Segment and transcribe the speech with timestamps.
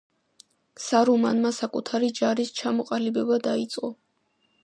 [0.85, 3.95] სარუმანმა საკუთარი ჯარის ჩამოყალიბება დაიწყო.